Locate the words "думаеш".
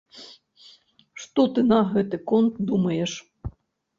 2.69-3.11